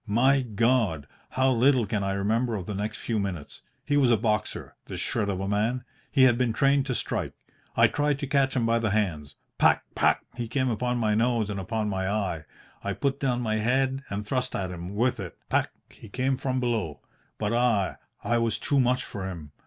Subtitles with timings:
[0.07, 1.05] My God!
[1.29, 3.61] how little can I remember of the next few minutes!
[3.85, 5.83] He was a boxer, this shred of a man.
[6.11, 7.33] He had been trained to strike.
[7.77, 9.35] I tried to catch him by the hands.
[9.59, 12.45] Pac, pac, he came upon my nose and upon my eye.
[12.83, 15.37] I put down my head and thrust at him with it.
[15.49, 17.01] Pac, he came from below.
[17.37, 17.97] But ah!
[18.23, 19.51] I was too much for him.